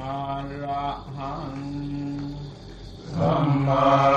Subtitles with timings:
[0.12, 0.16] ะ
[0.62, 1.56] ระหัง
[3.14, 4.09] สัมมา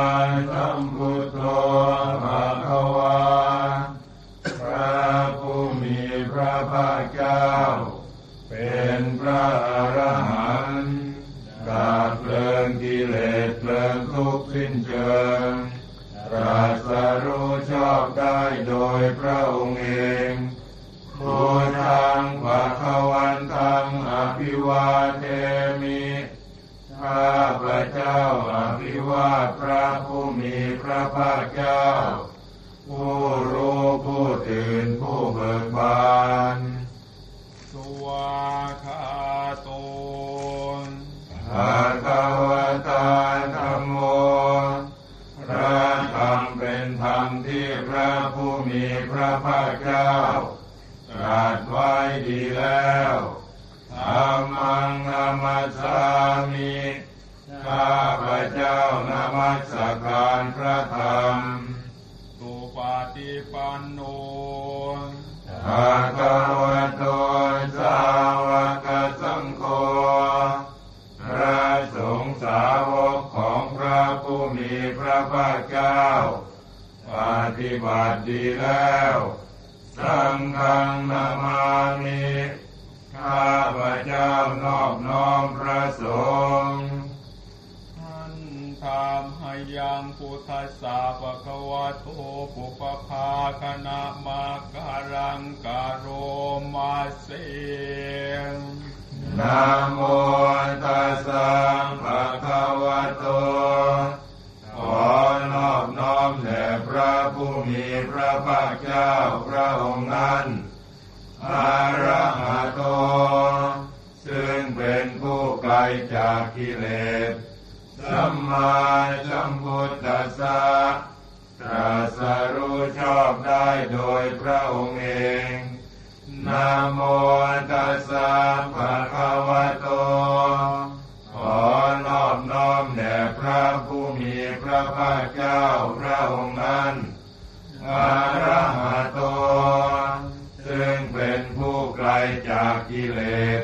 [142.49, 143.21] จากกิเล
[143.61, 143.63] ส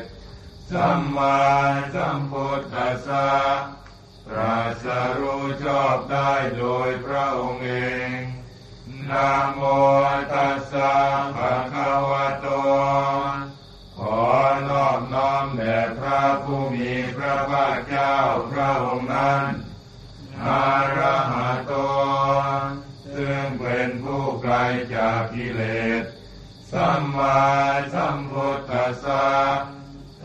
[0.71, 1.39] สัมมา
[1.93, 3.29] สัมพุทธัสสะ
[4.27, 4.85] ตรัส
[5.19, 7.71] รู้ชอบได้โดยพระองค์เอ
[8.15, 8.17] ง
[9.09, 9.61] นะโม
[10.33, 10.93] ตัสสะ
[11.35, 12.47] ภะคะวะโต
[13.97, 14.21] ขอ
[14.69, 18.15] นอบน้อมแด่พระผู้มีพระภาคเจ้า
[18.51, 19.43] พระองค์นั้น
[20.45, 21.73] อาระหะโต
[23.15, 24.55] ซึ่งเป็นผู้ไกล
[24.95, 25.61] จากกิเล
[26.01, 26.03] ส
[26.73, 27.39] สัมมา
[27.93, 29.27] สัมพุทธัสสะ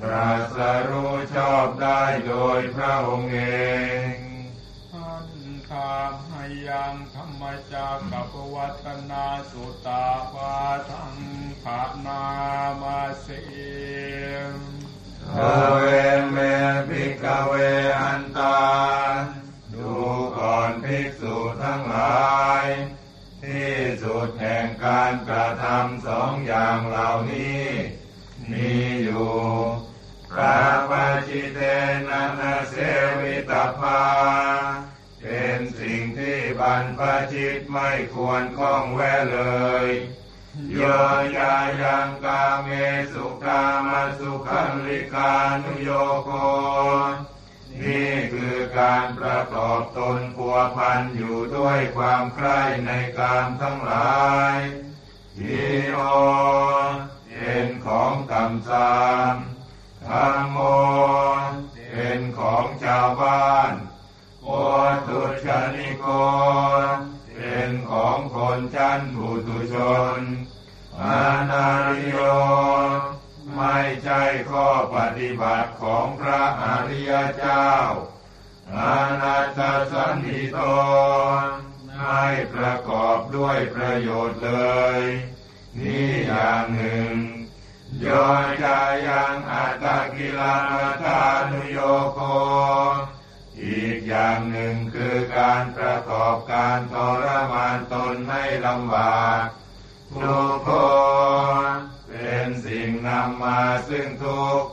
[0.03, 0.57] ตรัส
[0.89, 3.41] รู้ชอบได้โดยพระองค์เอ
[4.13, 4.15] ง
[4.93, 5.27] ท่าน
[5.71, 7.43] ธรรมหยังธรรม
[7.73, 10.57] จักกับวัฒนาสุตาปา
[10.91, 11.17] ทัง
[11.63, 12.25] ขานา
[12.83, 15.39] มาเสเอ
[15.73, 15.79] เว
[16.31, 16.37] เม
[16.89, 17.55] ภิกขเว
[18.01, 18.61] อันตา
[19.75, 19.93] ดู
[20.39, 22.27] ก่อนภิกษุทั้งหลา
[22.65, 22.67] ย
[23.47, 27.67] ที่สุดแห่งการกระทำสองอย่างเหล่านี้
[28.51, 29.35] มีอยู่
[30.33, 30.59] พระ
[30.91, 31.61] ปาจิเต
[32.09, 32.75] นะนะเส
[33.21, 34.03] วิตาภา
[35.21, 37.01] เป็นสิ่งที่บรรพ
[37.33, 39.41] ชิตไม่ควรคล้องแวะเล
[39.87, 39.89] ย
[40.73, 40.83] โย
[41.37, 42.69] ยายังกาเม
[43.13, 45.91] สุกามาสุขันลิกานุโย
[46.25, 46.31] โค
[48.79, 54.21] การประกอบตนพัวพันอยู่ด้วยความใคร่ในการทั้งหลา
[54.57, 54.59] ย
[55.37, 55.61] ที
[55.93, 56.01] โอ
[57.29, 58.97] เป็นของต่ำซา
[59.33, 59.37] ม
[60.09, 60.59] ธรรมโม
[61.91, 63.73] เป็นของชาวบ้าน
[64.43, 64.49] โอ
[65.09, 66.07] ตุชนิโก
[67.35, 69.77] เป็นของคนชั้นบุตุช
[70.19, 70.21] น
[71.01, 72.19] อานาริโย
[73.57, 77.69] ไม่ใช่ข้อปฏิบัติของพระอริยเจ้า
[78.75, 79.61] อานาต
[79.93, 80.59] สันนิโต
[81.97, 82.23] ไม่
[82.55, 84.53] ประกอบด้วยประโยชน์เล
[84.99, 85.01] ย
[85.79, 87.13] นี่อย่างหนึ่ง
[88.01, 88.07] โย
[88.63, 89.85] จายังอัตต
[90.17, 91.21] กิลามัทา
[91.51, 91.79] นุโย
[92.13, 92.19] โค
[93.63, 99.43] อีกอย่างหนึ่งคือการประกอบการทรมานตนให้ลำบาก
[100.13, 100.69] ทุกโค
[102.09, 104.69] เป็นสิ่งนำมาซึ่งทุกข์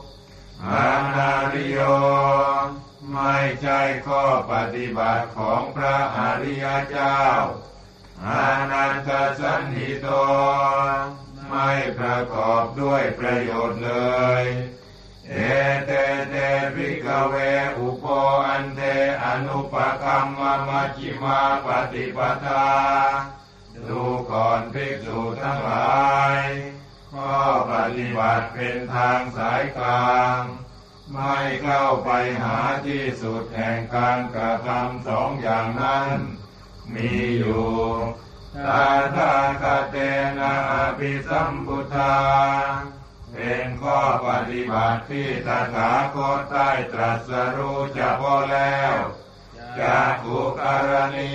[0.66, 1.78] อานาริโย
[3.14, 4.22] ไม่ใช่ข้อ
[4.52, 7.20] ปฏิบัติของพระอริยเจ้า
[8.26, 10.08] อานันตสันนิโต
[11.48, 13.94] ไม่ประกอบด้วยประโยชน์เล
[14.42, 14.44] ย
[15.30, 15.34] เอ
[15.86, 15.90] เต
[16.30, 16.34] เต
[16.74, 17.34] ภิกขเว
[17.78, 18.04] อุป
[18.46, 18.80] อันเท
[19.24, 22.66] อนุปคัมมมัจจิมาปฏิปทา
[23.88, 26.02] ดูก่อนภิกษุทั้งหลา
[26.38, 26.40] ย
[27.12, 27.34] ข้อ
[27.70, 30.40] ปฏิบัติเป็นทางสายกลาง
[31.12, 32.10] ไม่เข้าไป
[32.42, 36.08] หาที่สุดแห่งการกระทำสองอย่างนั้น
[36.94, 37.68] มีอยู่
[38.66, 38.86] ตา
[39.16, 39.96] ทาคาเต
[40.38, 42.16] นะอภิสัมพุทธา
[43.32, 48.94] เป็นข้อปฏิบัติที่ตถาคตได้ตรัสรู้เฉพาะแล้ว
[49.80, 51.34] จากขุการณี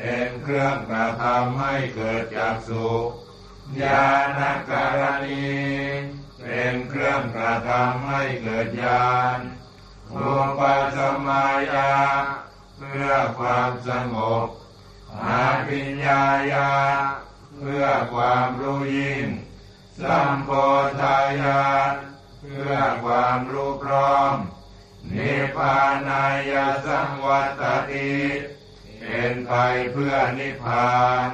[0.00, 3.08] เป็นเครื่องกระทำให้เกิดจากสุข
[3.82, 4.06] ญา
[4.38, 5.52] ณการณี
[6.42, 9.38] เป็นเครื่องกระทำให้เกิดญาณ
[10.12, 10.60] อุป
[10.96, 11.92] สมายา
[12.76, 14.46] เพื่อความสงบ
[15.24, 16.22] อาปิญญา
[16.52, 16.72] ยา
[17.58, 17.84] เพื่อ
[18.14, 19.26] ความรู้ยิ่ง
[20.00, 20.50] สัมโพ
[21.00, 21.62] ธายา
[22.40, 22.72] เพื่อ
[23.04, 24.34] ความรู้พร้อม
[25.12, 25.78] นิพพา
[26.08, 28.12] นายาสังวัตติ
[29.00, 29.52] เป็นไป
[29.92, 30.92] เพื่อนิพพา
[31.26, 31.28] น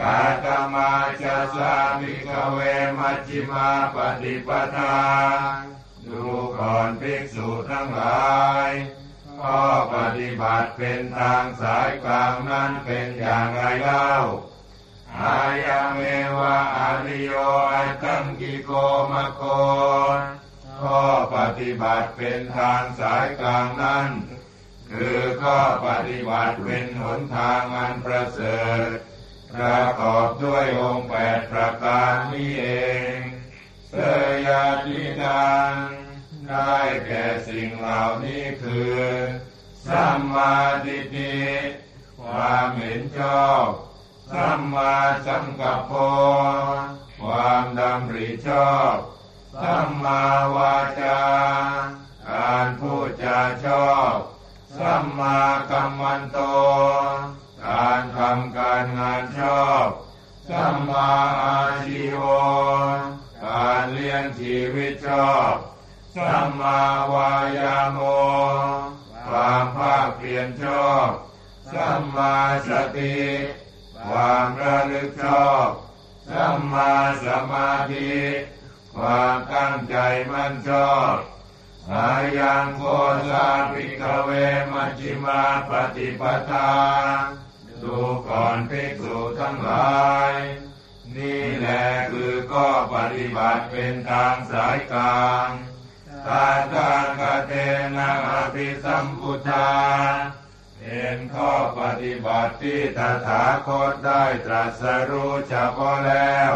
[0.00, 0.90] กาตมา
[1.22, 2.58] จะสามิกเว
[2.98, 4.96] มัจจิมาปฏิปทา
[6.08, 6.24] ดู
[6.58, 8.28] ก่อนภิกษุทั้งหลา
[8.68, 8.70] ย
[9.40, 9.60] ข้อ
[9.94, 14.10] ปฏิบัติเป็นทางสายกลางนั้นเป็นอย่างไรเล่า
[15.20, 16.00] อายังเม
[16.38, 17.32] วะอาริโย
[17.72, 18.70] อัตังกิโก
[19.10, 19.42] มะโก
[20.80, 21.00] ข้อ
[21.34, 24.08] ปฏิบัติเป็นทางสายกลางนั้น
[24.90, 28.90] คือข้อปฏิบัติเป็นหนทางอันประเสริฐ
[29.56, 32.66] ประกอบด้วยองค์แปดประการนี้เอ
[33.16, 33.18] ง
[33.88, 33.94] เส
[34.46, 35.72] ยาติดัง
[36.48, 36.74] ได้
[37.06, 39.00] แก่สิ่งเหล่านี้คือ
[39.86, 40.54] สัมมา
[40.84, 41.36] ทิฏฐิ
[42.20, 43.66] ความเห็นชอบ
[44.30, 44.94] สัมมา
[45.26, 46.12] สังกัปปะ
[47.20, 48.94] ความดำริชอบ
[49.62, 50.22] สัมมา
[50.56, 51.20] วาจา
[52.28, 54.16] การพูดจาชอบ
[54.78, 55.38] สัมมา
[55.70, 56.38] กัมมันโต
[57.68, 59.86] การทำการงานชอบ
[60.48, 61.12] สัมมา
[61.44, 62.22] อาชีว
[63.44, 65.54] การเลี้ยงชีวิตชอบ
[66.16, 66.80] สัมมา
[67.12, 67.98] วายาโม
[69.26, 71.08] ความภาคเพียรชอบ
[71.72, 72.34] สัมมา
[72.68, 73.18] สติ
[74.06, 75.68] ความระลึกชอบ
[76.30, 76.92] สัมมา
[77.24, 78.14] สมาธิ
[78.96, 79.96] ความตั้งใจ
[80.30, 81.14] มั่นชอบ
[81.92, 82.82] อายังโค
[83.28, 84.30] สาภิกเว
[84.72, 86.70] มัจจิมาปฏิปทา
[87.84, 90.32] ดูก่อนภิกษุทั้งหลาย
[91.16, 95.48] นี่แหละคือข้อปฏิบัติเป็นทางสายกลาง
[96.26, 97.52] ตาทางกเต
[97.96, 99.72] นะอภิสัมพุทธา
[100.78, 106.52] เป็นข้อปฏิบัติที่ตถาคตได้ตรัสรู้เฉพาะแล้ว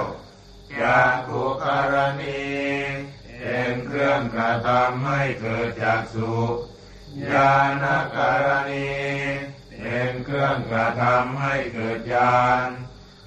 [0.80, 2.48] จากขุการณี
[3.40, 6.34] เป็นเครื่องกระทำให้เกิดจากสุ
[7.30, 7.84] ญาณ
[8.14, 8.88] การณี
[9.80, 12.68] เป็นเครื่องกระทำให้เกิดญาณ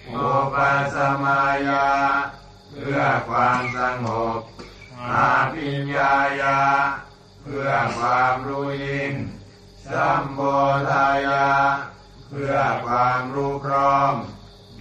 [0.09, 0.56] อุป
[0.95, 1.88] สมายา
[2.71, 4.07] เพื่อความสง
[4.38, 4.39] บ
[5.09, 6.59] อาปิญญายา
[7.42, 9.13] เพื่อความรู้ยิ่ง
[9.89, 10.39] สัมโพ
[10.89, 11.50] ธายา
[12.30, 12.56] เพื่อ
[12.86, 14.13] ความรู้พร้อม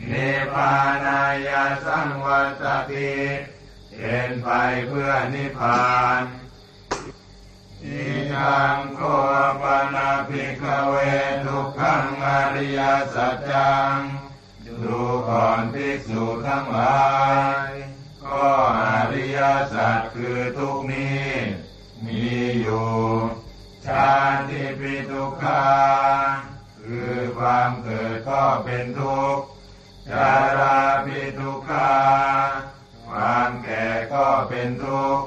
[0.08, 0.12] เน
[0.54, 0.72] ปา
[1.06, 3.14] นายาสังวัตติ
[3.96, 4.50] เป็นไป
[4.88, 5.82] เพื่อนิพพา
[6.18, 6.20] น
[7.84, 8.02] อิ
[8.34, 9.00] ทังโค
[9.60, 9.62] ป
[9.94, 10.94] นาภิกเว
[11.44, 12.80] ทุกขังอริย
[13.14, 13.98] สัจจัง
[14.82, 17.04] ดูก่อนภิกษุทั้งหลา
[17.68, 17.70] ย
[18.24, 18.46] ก็
[18.84, 19.38] อริย
[19.74, 21.28] สัจคือทุกนี้
[22.06, 22.28] มี
[22.60, 22.90] อยู่
[23.86, 24.10] ชา
[24.48, 25.64] ติปิทุกขา
[26.80, 29.44] คือความเกิดก็เป็นทุกข์
[30.10, 31.92] ชาราปิทุกขา
[33.08, 35.26] ความแก่ก็เป็นทุกข์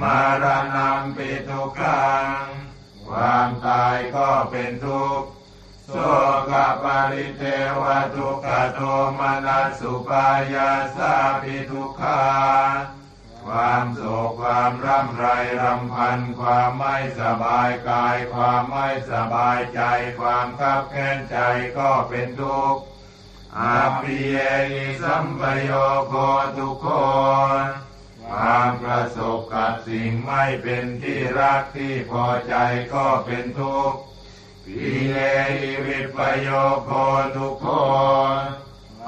[0.00, 2.08] มารณะปิทุกขั
[2.40, 2.44] ง
[3.08, 5.28] ความตายก็เป็นทุกข์
[5.86, 5.94] โส
[6.50, 7.42] กปาริเท
[7.80, 7.82] ว
[8.14, 8.80] ทุกขโท
[9.18, 12.22] มนัสสุปายาสาปิทุกขา
[13.44, 15.26] ความโศกความร่ำไร
[15.62, 19.80] รำพัน ความไม่สบายกาย ความไม่สบายใจ
[20.20, 21.38] ความคับแค้นใจ
[21.78, 22.82] ก็เป็นทุกข์
[23.58, 24.36] อาปิเย
[25.02, 25.70] สัมปโย
[26.08, 26.14] โค
[26.58, 26.86] ทุกค
[27.62, 27.64] น
[28.28, 32.54] ความประสบกับสิ่งไม่เป็นที่รักที่พอใจ
[32.94, 33.98] ก็เป็นทุกข์
[34.64, 35.18] ปิเล
[35.86, 36.48] วิปโย
[36.84, 36.90] โค
[37.36, 37.66] ทุกค
[38.38, 38.40] น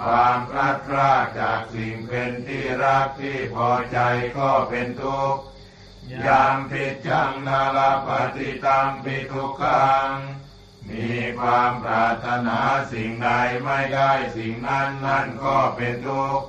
[0.01, 3.99] ความพลัดพรากจากสิ่งเป็นที่รักที่พอใจ
[4.39, 5.41] ก็เป็นทุกข์
[6.27, 10.11] ยามพิจังนาลปฏิตัมปิทุกขัง
[10.89, 11.09] มี
[11.41, 12.59] ความปรารถนา
[12.93, 13.29] สิ่งใด
[13.65, 16.47] ไม่ได้สิ่งนั้นนั่นก็เป็นทุกข์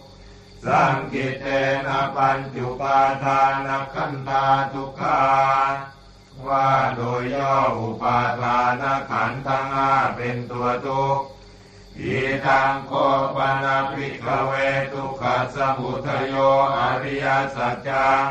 [0.65, 1.45] สังกิเต
[1.87, 5.21] นะปัญจุปาทานขันธาทุกขา
[6.47, 11.25] ว่าโดยย่ออุปาทานขันธ์ทั้งห้าเป็นตัวทุกข์
[11.99, 12.91] อีทางโค
[13.35, 14.53] ปนาภิกเว
[14.93, 15.23] ทุกข
[15.55, 16.33] สมุทโย
[16.77, 18.27] อริยสัจจัง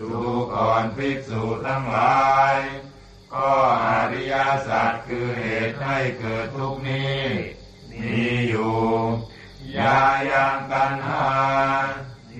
[0.00, 0.14] ดู
[0.52, 2.56] ก่อนภิกษุทั้งหลาย
[3.34, 3.50] ก็
[3.86, 4.34] อริย
[4.68, 7.20] สัจคือเหตุให้เกิดทุกข์นี้
[7.90, 8.76] มีอยู่
[9.76, 9.98] ยา
[10.30, 11.26] ยังตัณหา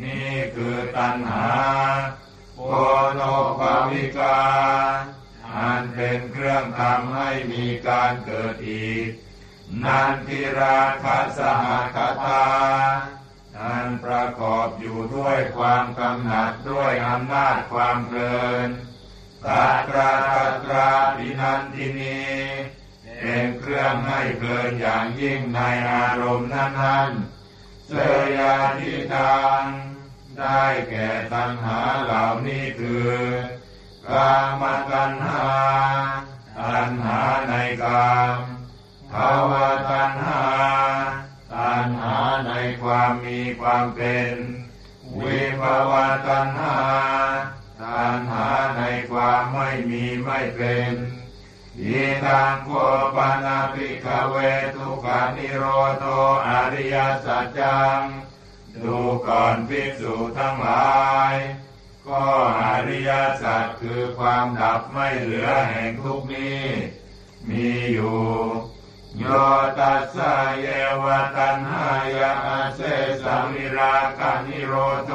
[0.02, 1.48] นี่คือตัณหา
[2.54, 2.58] โพ
[3.14, 3.20] โน
[3.58, 4.38] ภาวิกา
[5.56, 9.08] อันเป็นเครื่องทำให้มีการเกิดอีก
[9.84, 12.44] นันทิราคาสหคตา
[13.60, 18.68] อันประกอบอยู่ด้วยความกำหนัดด้วยอำนาจความเพลิน
[19.46, 22.22] ตาตราตาตราปินันทินี
[23.24, 25.60] เป็นเครื่องให้เพลินอย่างยิ่งใน
[25.90, 27.92] อารมณ์นั้นๆเส
[28.36, 29.64] ยาทิทาง
[30.38, 33.16] ได้แก่ตัณหาเหล่านี้คือ
[34.08, 34.62] กาม
[34.92, 35.48] ตัณหา
[36.58, 37.52] ตัณหาใน
[37.82, 38.36] กาม
[39.12, 40.44] ภาวะตัณหา
[41.54, 42.52] ตัณหาใน
[42.82, 44.32] ความมีความเป็น
[45.20, 46.78] วิภาวะตัณหา
[47.82, 50.94] ตัณหาในความไม่มีไม่เป็น
[51.80, 52.68] ยีตังโค
[53.16, 54.36] ปนาปิกเว
[54.74, 55.64] ทุกานิโร
[55.98, 56.04] โต
[56.48, 58.00] อริยสัจจัง
[58.82, 60.92] ดูก่อนภิกษุทั้งหลา
[61.32, 61.34] ย
[62.06, 62.22] ก็
[62.62, 63.10] อริย
[63.42, 66.64] สัจคือความดับไม่เหลือแห่งทุกนี้
[67.48, 68.20] มีอยู่
[69.18, 69.24] โย
[69.78, 70.16] ตัส
[70.60, 70.66] เย
[71.02, 71.04] ว
[71.36, 71.88] ตันหา
[72.18, 72.32] ยา
[72.76, 72.80] เส
[73.22, 74.72] สมิราคานิโร
[75.06, 75.12] โต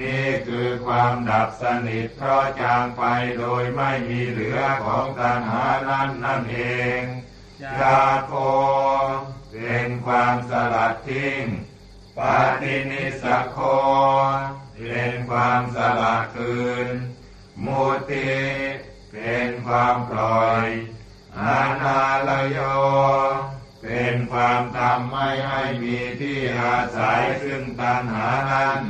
[0.00, 3.02] นี่คือความดับสนิทเพราะจางไป
[3.38, 6.58] โดยไม่มีเหลือของตัณหานั้นนั่นเอ
[7.00, 7.02] ง
[7.80, 8.32] ยาโค
[9.52, 11.44] เป็นความสลัดทิ้ง
[12.16, 13.58] ปาตินิสโค
[14.88, 16.88] เป็นความสละคืน
[17.64, 18.32] มุติ
[19.12, 20.68] เป็นความปล่อย
[21.38, 22.58] อานาลโย
[23.82, 28.80] เป็นความทำไม่ให้มีที่อาศัยซึ่งตัณหานั้น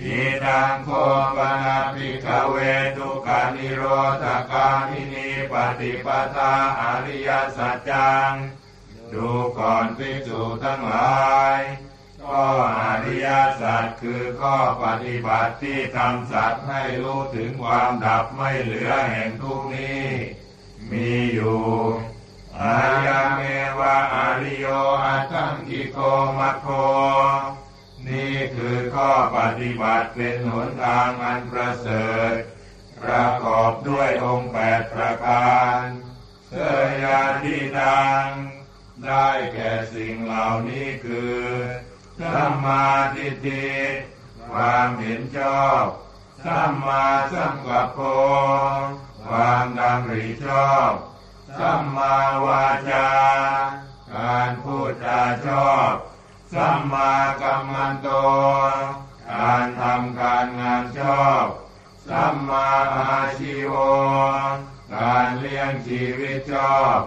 [0.00, 0.88] ทีดังโค
[1.36, 2.56] ปนาปิกเว
[2.96, 3.82] ทุกานิโร
[4.22, 8.32] ธกามินีปฏิปทาอริยสัจจัง
[9.12, 9.28] ดู
[9.58, 11.18] ก่อนภิกษุทั้งหลา
[11.58, 11.60] ย
[12.22, 12.44] ก็
[12.80, 13.28] อริย
[13.60, 20.06] สัจคือข้อปฏิบัติที่ทำสัตว์ให้รู้ถึงความดับไม่เหลือแห่งทุกนี้
[20.90, 21.62] มีอยู่
[22.60, 23.40] อายาเม
[23.78, 24.66] วะอริโย
[25.04, 25.98] อัตังกิโก
[26.38, 26.66] มัคโค
[28.12, 32.34] นี่คือข้อปฏิบัติเป็นหนทางอันประเสริฐ
[33.02, 35.82] ประกอบด้วยองค์แปดประการ
[36.48, 36.54] เส
[37.02, 38.26] ยาทิตัง
[39.04, 41.38] ได้แก่สิ่งเหล่านี้คือ
[42.18, 43.68] สัมมาทิฏฐิ
[44.50, 45.84] ความเห็นชอบ
[46.44, 47.98] สัมมาสังกัปโป
[49.26, 50.92] ความดำริชอบ
[51.58, 53.10] สัมมาวาจา
[54.14, 55.94] การพูดจาชอบ
[56.54, 57.12] สัมมา
[57.42, 58.08] กัมมันโต
[59.30, 61.46] การทำการงานชอบ
[62.08, 63.74] สัมมาอาชีโว
[64.94, 66.98] การเลี้ยงชีวิตชอบ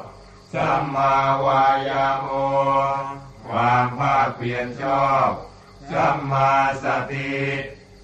[0.53, 1.13] สัมมา
[1.45, 2.27] วายาโม
[3.47, 5.29] ความภาคเพียรชอบ
[5.91, 6.51] สัมมา
[6.83, 7.35] สติ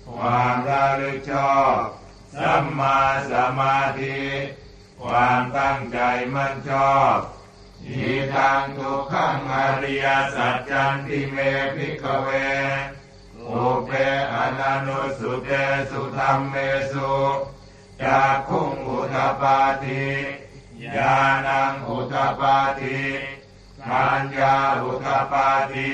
[0.09, 1.79] ความระลึกชอบ
[2.35, 2.97] สัมมา
[3.31, 4.21] สมาธิ
[5.01, 5.99] ความตั้งใจ
[6.35, 7.17] มั่นชอบ
[8.33, 11.37] ทางทุกขังอริยสัจจันติเม
[11.75, 12.29] ภิกขเว
[13.43, 13.49] ปุพ
[13.85, 13.91] เพ
[14.33, 15.49] อนนุสสุเต
[15.89, 16.55] สุธัมเม
[16.91, 17.15] สุ
[18.03, 20.07] จักขุงอุทปาทิ
[20.95, 21.15] ญา
[21.45, 23.01] ณังอุทปาทิ
[23.89, 25.91] ปัญญาอุทปาทิ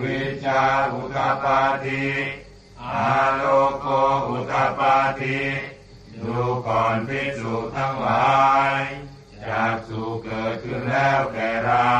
[0.00, 0.62] วิชชา
[0.92, 2.06] อุทปาทิ
[2.82, 3.42] อาโล
[3.80, 3.86] โก
[4.28, 5.38] อุทปาทิ
[6.22, 8.28] ดูก่อนภิกษุทั้งหลา
[8.80, 8.82] ย
[9.46, 11.90] จากสุเกิดขึ้นแล้วแก่เรา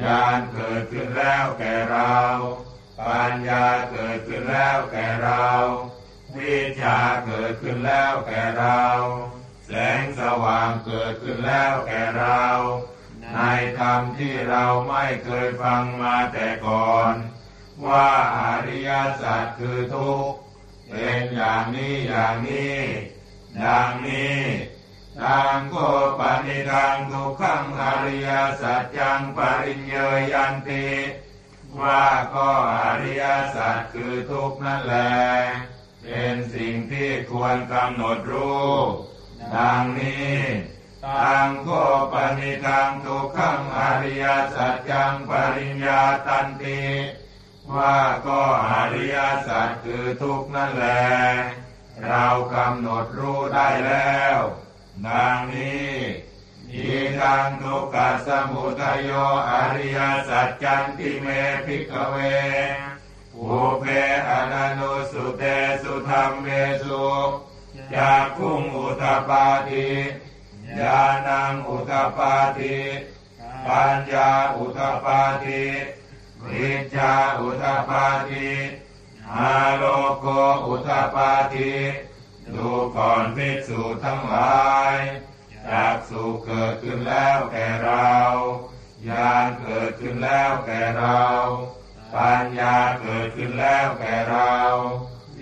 [0.00, 2.14] ญาณเกิดขึ้นแล้วแก่เรา
[2.98, 5.46] ปัญญาเกิดขึ้นแล้วแก่เรา
[6.36, 8.82] วิชาเกิดขึ้นแล้วแก่เรา
[9.66, 12.42] แสงสว่างเกิดขึ้นแล้วแก่เรา
[13.34, 13.38] ใน
[13.78, 17.14] ธรรมที่เราไม่เคยฟังมาแต่ก่อน
[17.86, 18.90] ว่าอริย
[19.22, 20.38] สัจคือทุกข์
[20.90, 22.78] เป็นอย่างนี้อย่างนี้
[23.62, 24.40] ดังนี้
[25.22, 25.74] ตังโก
[26.18, 28.28] ปนิทังทุกขังอริย
[28.60, 29.94] สัจจังปริญเย
[30.32, 30.86] ยันติ
[31.80, 32.04] ว่า
[32.34, 33.22] ก็อริย
[33.54, 35.12] สัจคือทุกข์นั่นแหละ
[36.02, 38.70] เป็นสิ่งที่ควรกำหนดรู้
[39.54, 40.36] ดังนี้
[41.04, 41.68] ตังโก
[42.12, 46.82] ปนิทังทุกขังอริยสัจจังปริญญาตันติ
[47.74, 51.06] ว่าก็อริยสัจคือทุกข์นั่นแหละ
[52.06, 54.38] เรากำหนดรู้ได้แล้ว
[55.04, 55.92] ดังนี้
[56.72, 56.88] อี
[57.18, 59.10] ทังทุกขสมุทัยโย
[59.50, 59.98] อริย
[60.28, 61.26] สัจจันติเม
[61.64, 62.16] พิกเว
[63.32, 63.84] ภูเพ
[64.28, 65.42] อนันุสุเต
[65.82, 66.46] สุธรรมเม
[66.82, 67.04] สุ
[67.94, 69.90] จากคุงอุตปาทิ
[70.78, 72.78] ญาณังอุตปาทิ
[73.66, 75.64] ปัญญาอุตปาทิ
[76.44, 78.50] วิชาอุตปาทิ
[79.36, 79.84] อาโล
[80.20, 80.26] โก
[80.66, 81.74] อุตปาทิ
[82.54, 84.96] ดูก่อนภิกษุทั้งหลาย
[85.68, 88.12] จากสุเกิดขึ้นแล้วแก่เรา
[89.08, 91.22] ญาณเกิดขึ้นแล้วแก่เรา
[92.14, 94.54] ปัญญาเกิดขึ้นแล้วแก่เรา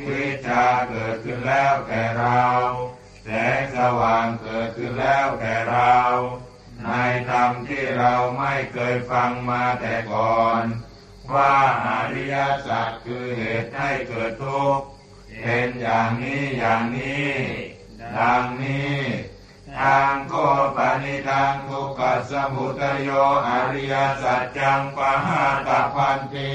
[0.09, 2.43] วิชาเกิดขึ้นแล้วแก่เรา
[3.25, 5.97] แสงสว่างเกิดขึ้นแล้วแก่เรา
[6.85, 6.91] ใน
[7.31, 10.63] ธรรมที่เราไม่เคยฟังมาแต่ก่อน
[11.35, 11.55] ว่า
[11.87, 12.35] อริย
[12.67, 14.87] สัจคือเหตุให้เกิดทุกข์
[15.43, 17.31] เป็นอย่างนี้อย่างนี้
[18.17, 18.99] ดังนี้
[19.79, 20.35] ทางโค
[20.77, 22.01] ปนิทางทุกข
[22.31, 23.11] สมุทโย
[23.49, 26.55] อริยสัจจังปะหาตพันติ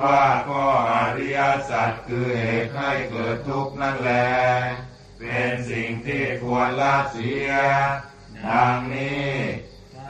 [0.00, 1.38] ว่าก็อริย
[1.70, 4.28] สัจคือเหตุให้เกิดทุกข์นั่นแหละ
[5.18, 7.50] เป็นสิ่งที่ควรละเสีย
[8.46, 9.32] ดังนี้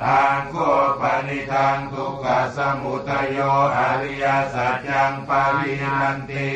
[0.02, 0.56] ทางโค
[1.00, 3.38] ปนิทางทุกขสมุทโย
[3.78, 6.50] อริยสัจจังปารินันติ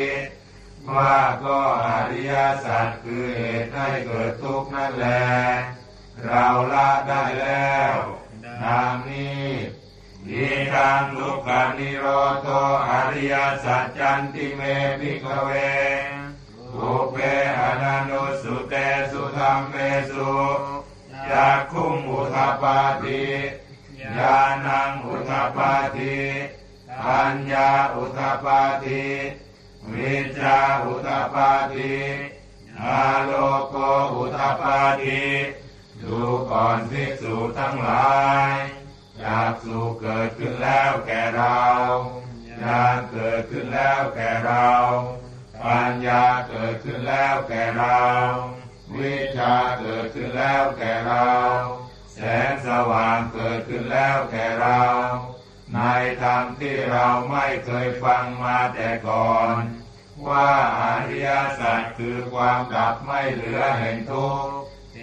[0.91, 2.33] ว่าก็อริย
[2.65, 5.23] สัจคือเหตุให้เกิดทุกข์นั่นแหละ
[6.25, 7.95] เราละได้แล้ว
[8.63, 9.47] ดังนี้
[10.27, 12.05] อิทังทุกขนิโร
[12.43, 12.49] โธ
[12.89, 13.33] อริย
[13.65, 14.61] สัจจันติเม
[14.99, 15.51] ภิกขเว
[16.73, 17.15] ปุพเพ
[17.59, 18.73] อนนุสสุเต
[19.11, 19.75] สุธัมเม
[20.11, 20.33] สุ
[21.29, 23.23] จักขุงอุทปาทิ
[24.17, 26.17] ญาณังอุทปาทิ
[27.05, 29.03] ปัญญาอุทปาทิ
[29.91, 31.97] วิชชาอุทปาทิ
[32.83, 33.31] อาโล
[33.69, 33.75] โก
[34.15, 35.23] อุทปาทิ
[36.01, 36.17] ดู
[36.51, 38.13] ก่อนภิกษุทั้งหลา
[38.49, 38.53] ย
[39.21, 41.61] จากสุเกิดขึ้นแล้วแก่เรา
[42.61, 44.69] ญาณเกิดขึ้นแล้วแก่เรา
[45.63, 48.01] ปัญญาเกิดขึ้นแล้วแก่เรา
[48.97, 51.27] วิชาเกิดขึ้นแล้วแก่เรา
[52.13, 52.19] แส
[52.49, 54.81] งสว่างเกิดขึ้นแล้วแก่เรา
[55.73, 55.79] ใน
[56.21, 59.55] ธรรมที่เราไม่เคยฟังมาแต่ก่อน
[60.27, 64.55] ว่าอริยสัจคือความดับไม่เหลือแห่งทุกข์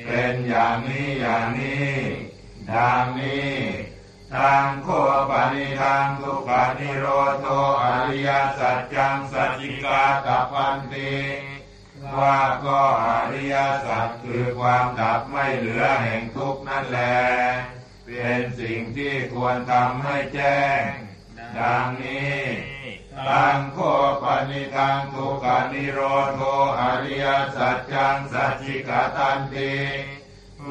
[0.07, 1.95] เป็นอย่างนี้อย่างนี้
[2.73, 3.55] ดังนี้
[4.35, 4.89] ทางโค
[5.31, 7.07] ปนิทางทุกขานิโร
[7.41, 7.47] โท
[7.85, 11.15] อริยสัจจังสัจจิกาตปันติ
[12.19, 13.55] ว่าก็อริย
[13.85, 17.17] สัจคือความดับไม่เหลือแห่งทุกข์นั่นแหละ
[18.11, 20.83] เป็นสิ่งที่ควรทำให้แจ้ง
[21.59, 22.41] ดังนี้
[23.29, 23.79] ตังโค
[24.23, 26.01] ปนิทังทุกขานิโร
[26.35, 26.41] โท
[26.81, 29.75] อริยสัจจังสัจจิกาตันติ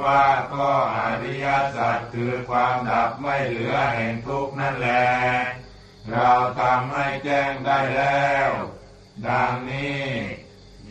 [0.02, 5.06] ว่าก็อริยสัจคือความดับไม่เหลือแห่งทุกนั่นแหละ
[6.12, 8.50] เราทำให้แจ้งได้แล้ว
[9.28, 10.04] ดังนี้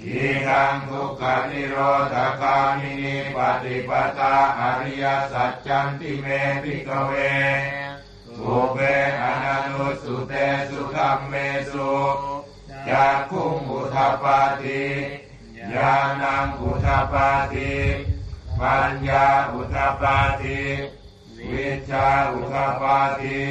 [0.03, 1.77] ทีทังทุกขนิโร
[2.13, 6.27] ธคามินีปฏิปตาอริยสัจจันติเม
[6.63, 7.13] ภิกขเว
[8.37, 8.79] ปุพเพ
[9.21, 10.33] อนนุสสุเต
[10.69, 11.35] สุธัมเม
[11.73, 11.93] สุ
[12.89, 14.85] จักขุงอุทปาทิ
[15.75, 17.73] ญาณังอุทปาทิ
[18.61, 20.61] ปัญญาอุทปาทิ
[21.53, 23.43] วิชชาอุทปาทิ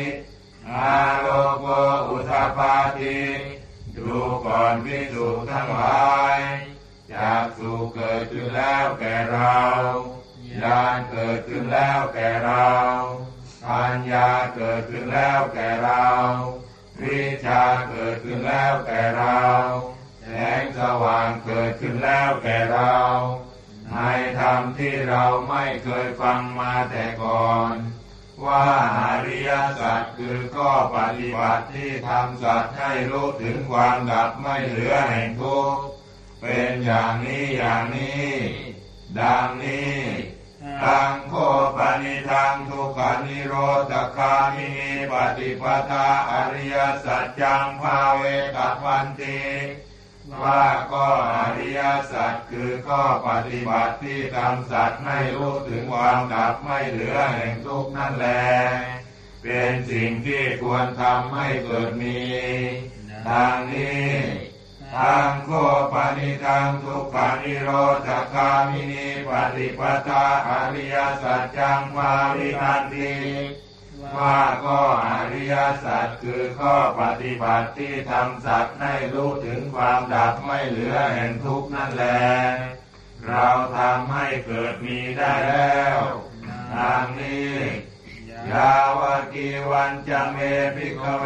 [0.70, 1.26] อาโล
[1.60, 1.66] โก
[2.10, 3.18] อุทปาทิ
[3.98, 6.40] ดูก่อนภิกษุทั้งหลาย
[7.14, 9.58] จากสุเกิดขึ้นแล้วแก่เรา
[10.64, 12.70] ญาณเกิดขึ้นแล้วแก่เรา
[13.66, 16.08] ปัญญาเกิดขึ้นแล้วแก่เรา
[17.02, 19.42] วิชาเกิดขึ้นแล้วแก่เรา
[20.22, 20.28] แส
[20.62, 22.96] งสว่างเกิดขึ้นแล้วแก่เรา
[23.92, 23.98] ใน
[24.40, 27.74] ธรรมที่เราไม่เคยฟังมาแต่ก่อน
[28.46, 28.64] ว่า
[29.00, 35.84] อริยสัจคือข้อปฏิบัติที่ทำสัตว์ให้รู้ถึงความดับไม่เหลือแห่งทุกข์
[36.42, 38.32] เป็นอย่างนี้อย่างนี้
[39.20, 39.98] ดังนี้
[40.84, 41.34] ทังโค
[41.78, 43.54] ปนิทังทุกขานิโร
[43.92, 48.24] ธคามินีปฏิปทาอริยสัจจังภาเว
[48.56, 49.40] ตพันติ
[50.44, 50.64] ว่า
[50.94, 51.80] ก็อริย
[52.12, 58.48] สัจคือข้อปฏิบัติที่ทำสัตว์ให้รู้ถึงความดับไม่เหลือแห่งทุกข์นั่นแหละ
[59.44, 62.20] เป็นสิ่งที่ควรทำให้เกิดมี
[63.28, 64.08] ทางนี้
[64.96, 65.50] ทางโค
[65.94, 67.70] ปนิทางทุกขานิโร
[68.08, 73.14] ธคามินีปฏิปทาอริยสัจจังวาริทันติ
[74.18, 82.24] ว่าข้ออริยสัจคือข้อปฏิบัติที่ทำสัตว์ให้รู้ถึงความดับไม่เหลือแห่งทุกข์นั่นแหละ
[83.28, 86.00] เราทำให้เกิดมีได้แล้ว
[86.74, 87.56] ทางนี้
[88.52, 89.00] ยาว
[89.34, 90.38] กีวัญจะเม
[90.76, 91.26] ภิกขเว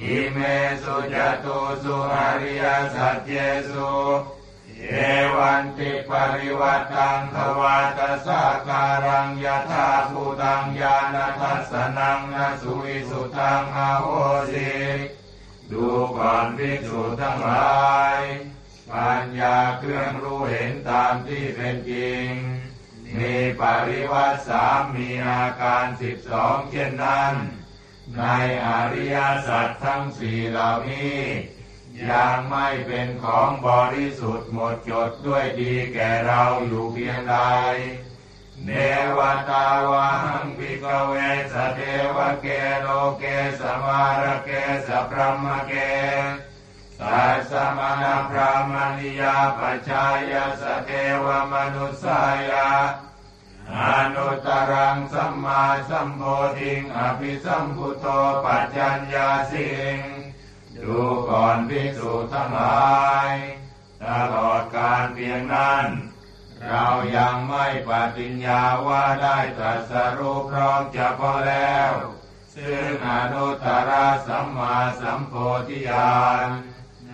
[0.00, 0.38] อิเม
[0.82, 3.30] สุจตูสุอริยสัจเจ
[3.70, 3.92] สุ
[4.88, 4.94] เอ
[5.36, 14.08] วันติปริวัฏฏังทวาทสาการังยถาภูตังญาณทัสสนังนสุวิสุทธัง อโห
[14.52, 14.72] สิ
[15.70, 17.80] ดูก่อนภิกษุทั้งหลา
[18.16, 18.18] ย
[18.90, 22.28] ปัญญาเครื่องรู้เห็นตามที่เป็นจริง
[23.18, 27.34] มีปริวัฏสามมีอาการสิบสองเช่นนั้น
[28.16, 28.22] ใน
[28.66, 29.16] อริย
[29.46, 31.18] สัจทั้งสี่เหล่านี้
[32.08, 37.36] ยังไม่เป็นของบริสุทธิ์หมดจดด้วยดีแก่เราอยู่เพียงใด
[38.64, 38.70] เน
[39.16, 39.18] ว
[39.50, 41.12] ตาวาหัง ภิกขเว
[41.52, 41.80] สเท
[42.16, 42.46] วเก
[42.80, 42.86] โล
[43.18, 43.24] เก
[43.60, 44.50] สมารเก
[44.86, 45.72] สพรหมเก
[46.98, 50.90] สัสสมณพระมณิยาปชายาสเท
[51.24, 52.68] วมนุสายา
[53.78, 53.80] อ
[54.14, 56.22] นุตรังสัมมาสัมโพ
[56.58, 58.06] ธิงอภิสัมพุโธ
[58.44, 60.19] ปัจจัญญาสิง
[60.84, 60.98] ดู
[61.30, 62.90] ก่อนภิกษุทั้งหลา
[63.28, 63.32] ย
[64.04, 65.86] ตลอดการเพียงนั้น
[66.68, 71.92] เรายังไม่ปฏิญญาว่าได้ตรัสรู้พร้อมจะพอแล้ว
[72.54, 73.92] ซึ่งอนุตตร
[74.26, 75.34] สัมมาสัมโพ
[75.68, 76.48] ธิญาณ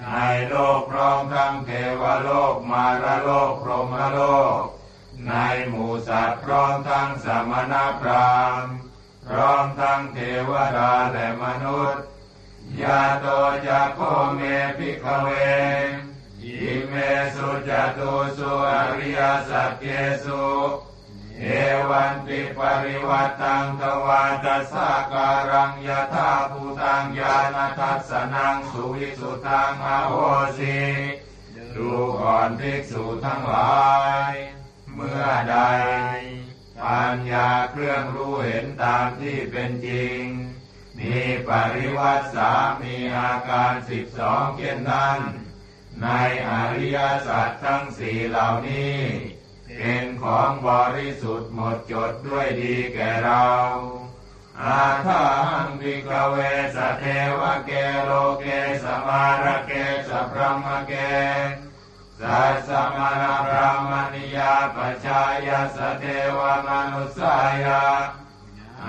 [0.02, 0.16] ใน
[0.48, 4.20] โลกพร้อมทั้งเทวโลกมารโลกพรหมโล
[4.58, 4.60] ก
[5.28, 5.34] ใน
[5.68, 8.74] หมู่สัตว์พร้อมทั้งสมณพราหมณ์
[9.26, 10.18] พร้อมทั้งเท
[10.50, 12.04] วดาและมนุษย์
[12.82, 13.26] ยโต
[13.66, 14.00] จ โข
[14.36, 14.40] เม
[14.78, 15.28] ภิกขเว
[16.42, 16.94] อิเม
[17.34, 19.84] สุจตูสุอริยสัจเจ
[20.24, 20.44] สุ
[21.40, 21.44] เอ
[21.88, 30.14] วันติปริวัตังทวาตสาการังยะธาภูตังญาณทัสสนังสุวิสุตังอโห
[30.58, 30.78] สิ
[31.74, 33.80] ดูก่อนภิกษุทั้งหลา
[34.30, 34.32] ย
[34.94, 35.56] เมื่อใด
[36.80, 40.24] ปัญญาเครื่องรู้เห็นตามที่เป็นจริง
[40.98, 41.16] มี
[41.48, 45.18] ปริวัติสามีอาการสิบสองเช่นนั้น
[46.02, 46.06] ใน
[46.48, 48.98] อริยสัจทั้งสี่เหล่านี้
[49.76, 53.46] เป็นของบริสุทธิ์หมดจดด้วยดีแก่เรา
[54.62, 55.26] อถาหั
[55.62, 56.36] ง ภิกขเว
[56.76, 57.04] สเท
[57.40, 57.70] วเก
[58.04, 58.46] โลเก
[58.82, 59.72] สมารเก
[60.08, 60.92] สพรหมเก
[62.20, 66.04] สัสสมณพราหมณิยาปชาย สเท
[66.38, 67.82] วมนุสสาย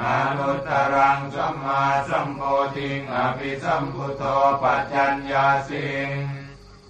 [0.03, 0.05] อ
[0.38, 2.41] นุตตรังสัมมาสัมโพ
[2.75, 4.23] ธิงอภิสัมพุทโธ
[4.63, 6.10] ปัจจัญญาสิง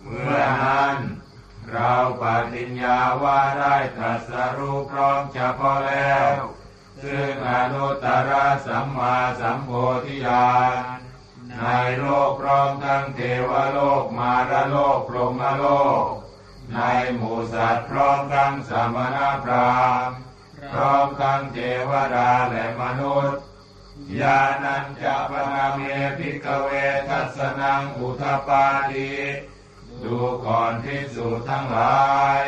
[0.02, 0.98] เมื่อนั้น
[1.72, 6.38] เราปฏิญญาว่าได้ตรัสรู้พร้อมจะพอแล้ว
[7.04, 8.32] ซึ่งอนุตตร
[8.68, 9.72] สัมมาสัมโพ
[10.06, 10.98] ธิญาณ
[11.60, 11.66] ใน
[12.00, 15.66] โลกพร้อมทั้งเทวโลกมารโลกพรหมโล
[16.04, 16.08] ก
[16.74, 16.80] ใน
[17.16, 20.27] หมู่สัตว์พร้อมทั้งสมณพราหมณ์
[20.72, 21.58] พร้อมทั้งเท
[21.90, 23.42] วดาและมนุษย์
[24.20, 25.80] ญาณัญจะปนาเม
[26.18, 26.70] พิกเว
[27.10, 29.14] ทัสนังอุทปาติ
[30.04, 32.08] ดูก่อนที่สุทั้งหลา
[32.42, 32.44] ย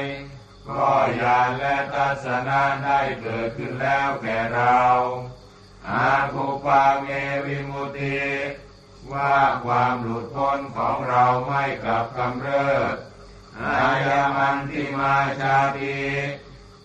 [0.69, 0.89] ก็
[1.21, 4.79] ญาณและทัศนะได้เกิดขึ้นแล้วแก่เรา
[5.89, 7.08] อาภูปาเม
[7.45, 8.19] วิมุติ
[9.13, 12.95] ว่าความหลุดพ้นของเราไม่กลับกำเริบ
[13.62, 15.97] อายามันที่มาชาติ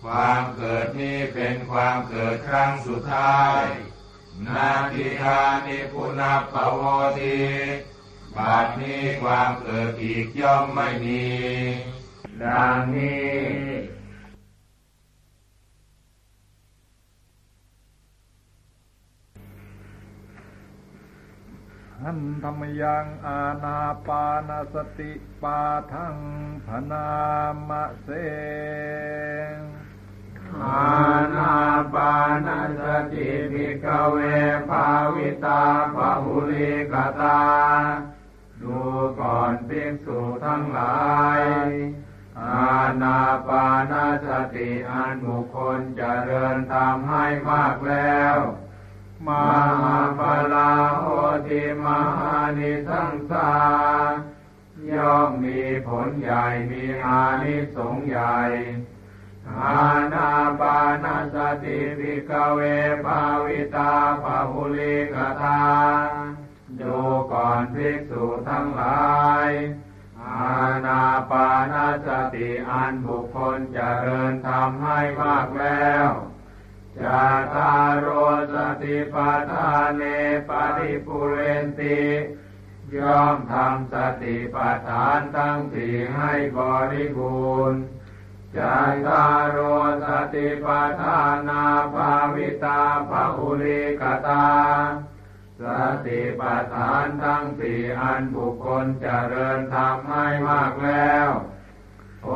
[0.05, 3.63] ความเกิดนี้เป็นความเกิดครั้งสุดท้าย
[4.47, 6.81] นาทิธานิพุนาปโว
[7.19, 7.41] ที
[8.35, 11.25] บาดนี้ความเกิดอีกย่อมไม่มี
[12.43, 13.45] ดังนี้
[22.01, 25.61] หันธรรมยังอาณาปานสติปา
[25.93, 26.17] ทัง
[26.65, 27.09] พนา
[27.69, 28.09] มะเส
[29.55, 29.84] ง
[30.53, 30.85] อา
[31.35, 31.53] ณา
[31.93, 32.13] ปา
[32.45, 32.47] น
[32.79, 32.81] ส
[33.11, 34.17] ติภิกเว
[34.69, 35.63] ภาวิตา
[35.95, 37.41] ปะหุลิกตา
[38.61, 38.79] ดู
[39.19, 41.05] ก่อนภิกษุทั้งหลา
[41.39, 41.41] ย
[42.41, 43.93] อาณาปาน
[44.25, 48.37] สติอันบุคคลเจริญตามให้มากแล้ว
[49.27, 49.29] ม
[49.81, 50.21] หาป
[50.53, 51.05] ลาโห
[51.47, 53.51] ติมหานิสังสา
[54.93, 58.37] ย่อมมีผลใหญ่มีอานิสงส์ใหญ่
[59.53, 60.29] อาณา
[60.59, 62.61] ปานาสติภิกเว
[63.05, 65.61] ภาวิตาภาหุลิกตา
[66.79, 66.97] ดู
[67.31, 69.05] ก่อนภิกษุทั้งหลา
[69.47, 69.49] ย
[70.23, 76.09] อาณาปานาสติอันบุคคลเจริญทำให้มากแล้ว
[77.01, 78.07] จะาตาโร
[78.53, 80.03] สติปัฏฐานเน
[80.49, 82.01] ปริปุเรนติ
[82.95, 86.59] ย่อมทำสติปัฏฐานทั้งสี่ให้บ
[86.91, 87.81] ริบูรณ์
[88.57, 89.57] จันตารโร
[90.03, 91.63] สติปัฏฐานา
[91.93, 94.47] ภาวิตาภาอุริกตา
[95.61, 95.63] ส
[96.05, 101.29] ติปัฏฐานทั้งสี่อันบุคคลเจริญทำให้มากแล้ว
[102.23, 102.29] โอ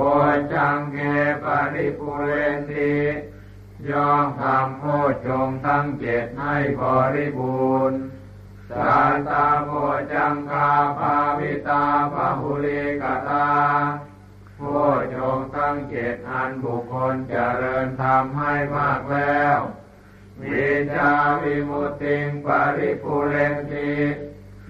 [0.53, 0.97] จังเก
[1.43, 2.95] ปริปุเรนติ
[3.89, 4.83] ย่อมทำโพ
[5.25, 6.81] ชงทั้งเจ็ดให้บ
[7.15, 7.99] ริบูรณ์
[8.71, 8.95] สา
[9.29, 9.71] ตาโพ
[10.13, 13.47] จังคาภาวิตาภาหุลิกตา
[14.61, 14.65] โพ
[15.15, 19.57] ชงทั้งเจ็ดอันบุคคลเจริญทำให้มากแล้ว
[20.41, 21.11] วิชา
[21.43, 23.93] วิมุตติงปริปุเรนติ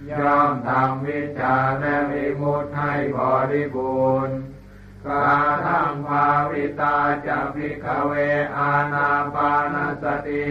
[0.10, 3.20] ย่อมทำวิชาและวิมุตให้บ
[3.52, 4.38] ริบูรณ์
[5.06, 5.28] กา
[5.66, 6.98] ทังภาวิตา
[7.28, 8.14] จะพิกเว
[8.58, 10.50] อาณาปานสติ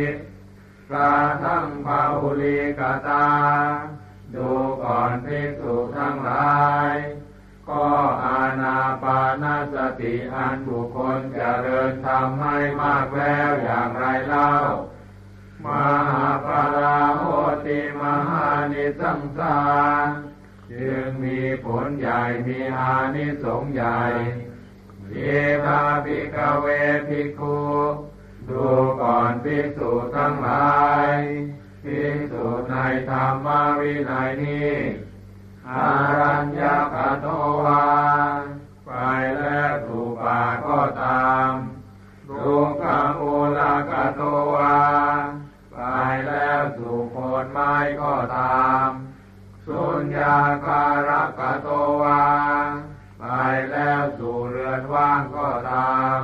[0.93, 1.11] กา
[1.45, 3.27] ทังภาอุลิกตา
[4.35, 4.51] ดู
[4.83, 6.57] ก่อนภิกษุทั้งหลา
[6.93, 6.95] ย
[7.69, 7.89] ก็
[8.25, 14.53] อาณาปานสติอันบุคคลเจริญทำให้มากแล้วอย่างไรเล่า
[15.65, 15.67] ม
[16.09, 17.25] หาปราโห
[17.67, 19.61] ติมหานิสังสา
[20.05, 20.07] ร
[20.73, 24.01] จึงมีผลใหญ่มีอานิสงส์ใหญ่
[25.11, 25.19] เย
[25.65, 26.67] ธาภิกเว
[27.09, 27.59] ภิกขุ
[28.49, 28.67] ดู
[29.01, 30.79] ก่อนภิกษุทั้งหลา
[31.13, 31.15] ย
[31.85, 32.75] ภิกษุใน
[33.11, 33.47] ธรรม
[33.81, 34.75] วินัยนี้
[35.71, 36.63] อารัญญ
[36.95, 37.27] กโต
[37.65, 37.85] วา
[38.87, 38.91] ไป
[39.39, 41.53] แล้วถูกป่าก็ตาม
[42.31, 44.23] รูกามูลกโต
[44.55, 44.79] วา
[45.73, 45.79] ไป
[46.27, 48.89] แล้วสู่โคนไม้ก็ตาม
[49.67, 51.69] สุญญาการกโต
[52.03, 52.23] วา
[53.21, 53.25] ไป
[53.73, 56.19] แล้วสู่เรือนว่างก็ตาม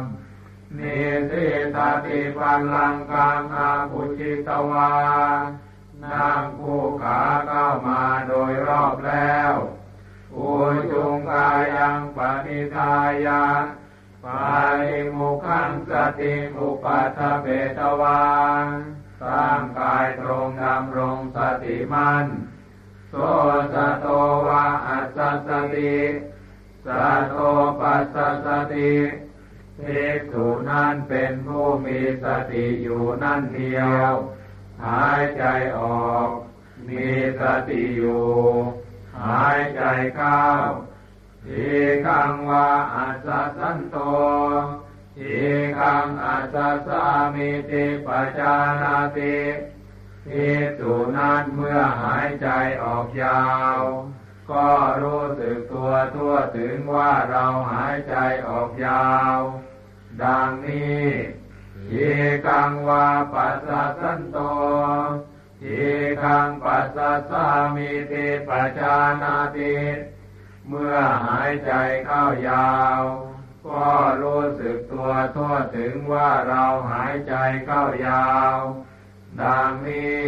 [0.79, 0.99] นิ
[1.31, 4.91] สิตาติปันลังกังอาภุจิตวา
[6.13, 9.53] นั่งคู่ขาเข้ามาโดยรอบแล้ว
[10.37, 10.51] อุ
[10.91, 12.95] จุงกายังปณิทา
[13.27, 13.45] ยา
[14.25, 14.43] ปา
[14.81, 17.47] ลิมุขังสติมุปัฏเป
[17.79, 18.25] ตวา
[19.23, 22.27] สร้างกายตรงดำรงสติมัน
[23.11, 23.15] โส
[23.73, 24.07] สะโต
[24.47, 25.97] วะอัสสติ
[26.87, 27.35] สัตโต
[27.81, 28.93] ปัสสติ
[29.81, 34.13] ภิกษุนั้นเป็นผู้มีสติอยู่นั่นเดียว
[34.87, 35.45] หายใจ
[35.81, 36.31] ออก
[36.89, 37.07] มี
[37.41, 38.25] สติอยู่
[39.23, 39.83] หายใจ
[40.17, 40.43] เข้า
[41.45, 41.67] ที
[42.07, 43.97] ขังว่าอัสสันโต
[45.17, 45.37] ที
[45.79, 49.39] ขังอัสสามิติปจานาติ
[50.27, 52.49] ภิกษุนั้นเมื่อหายใจ
[52.85, 53.45] ออกยา
[53.79, 53.81] ว
[54.51, 54.69] ก็
[55.03, 58.17] รู้สึกตัวทั่วถึงว่าเราหายใจ
[58.49, 59.39] ออกยาว
[60.23, 61.05] ดังนี้
[61.91, 62.09] ที
[62.47, 64.39] กังวาปัสสะสันโต
[65.61, 65.83] ที
[66.23, 69.77] กังปัสสะสามิติปจานาติ
[70.69, 71.73] เมื่อหายใจ
[72.07, 73.03] เข้ายาว
[73.67, 73.89] ก็
[74.23, 77.35] รู้สึกตัวทั่วถึงว่าเราหายใจ
[77.67, 78.57] เข้ายาว
[79.41, 80.25] ดังนี้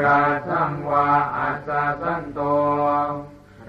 [0.00, 2.40] ราสังวาอัสสะสันโต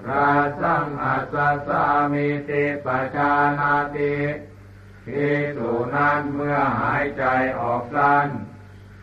[0.08, 2.86] ราสังอัสสะสามิติป
[3.16, 4.14] จานาติ
[5.14, 7.24] ภิกษุนั้นเมื่อหายใจ
[7.60, 8.28] ออกสั้น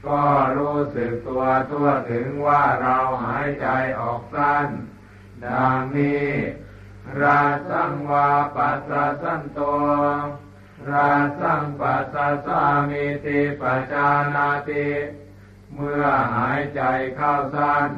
[0.07, 0.23] ก็
[0.57, 3.67] รู้สึกตัวทั่วถึงว่าเราหายใจ
[4.01, 4.67] ออกสั้น
[5.45, 6.29] ดังนี้
[7.21, 9.59] ราสังวาปัสสะสันโต
[10.91, 14.89] ราสังปัสสะสามิติปจานาติ
[15.75, 16.03] เมื่อ
[16.35, 16.81] หายใจ
[17.15, 17.89] เข้าสั้น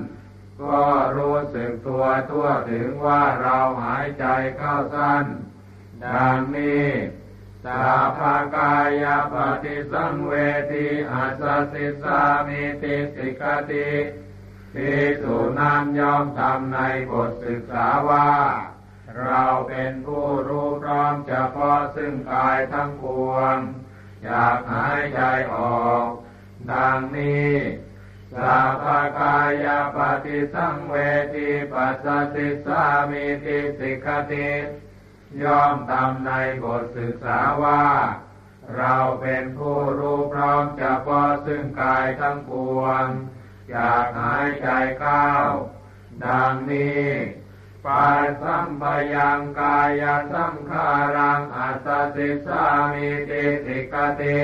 [0.62, 0.82] ก็
[1.18, 4.26] รู้สึกตัวทั่วถึงว่าเราหายใจ
[4.58, 5.26] เข้าสั้น
[6.06, 6.88] ดังนี้
[7.66, 7.84] สา
[8.18, 10.34] ภากายปฏิสังเว
[10.72, 11.44] ทีอาส
[11.74, 13.90] สิสามิติสิกติ
[14.74, 16.80] ภิกษุนั้นยอมทำใน
[17.12, 18.30] บทศึกษาว่า
[19.26, 23.58] เราเป็นผู้รู้พร้อมเฉพาะซึ่งกายทั้งปวง
[24.24, 25.22] อยากหายใจ
[25.56, 26.08] ออก
[26.72, 27.54] ดังนี้
[28.36, 30.96] สาภากายปฏิสังเว
[31.34, 34.50] ทีปัสสิสามิติสิกติ
[35.44, 36.32] ย่อมทำใน
[36.64, 37.84] บทศึกษาว่า
[38.78, 43.08] เราเป็นผู้รู้พร้อมจะพอซึ่งกายทั้งปวง
[43.72, 44.68] อยากหายใจ
[45.00, 45.28] เข้า
[46.26, 47.08] ดังนี้
[47.86, 54.40] ปัสสัมปยังกายสังขารังอัสสิสามิติสิกติ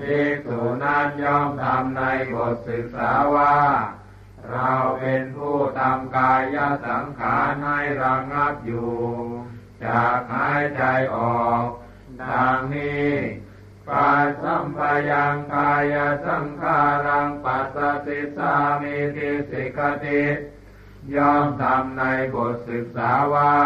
[0.00, 2.02] ภิกษุนั้นย่อมทำใน
[2.34, 3.56] บทศึกษาว่า
[4.50, 8.90] เราเป็นผู้ทำกายสังขารให้ระงับอยู่
[9.84, 10.82] จากหายใจ
[11.16, 11.66] ออก
[12.22, 13.12] ดังนี้
[13.88, 14.78] ปัสสัมป
[15.10, 15.94] ยังกาย
[16.26, 20.22] สังขารังปัสสิสามิติสิกติ
[21.14, 22.02] ย่อมทำใน
[22.34, 23.56] บทศึกษาว่า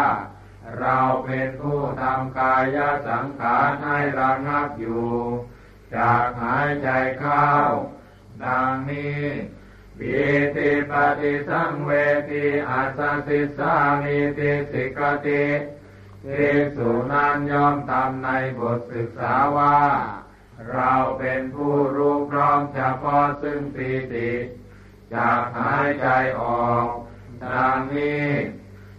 [0.79, 5.09] เราเป็นผู้ทำกายสังขารให้ระงับอยู่
[5.95, 7.49] จากหายใจเข้า
[8.43, 9.23] ดังนี้
[9.99, 10.17] ปี
[10.55, 11.91] ติปฏิสังเว
[12.29, 15.45] ทีอาสสิสามิติสิกติ
[16.27, 19.79] ภิกษุนั้นย่อมทำในบทศึกษาว่า
[20.73, 24.31] เราเป็นผู้รู้พร้อมเฉพาะซึ่งปีติ
[25.15, 26.07] จากหายใจ
[26.41, 26.87] ออก
[27.43, 28.29] ดังนี้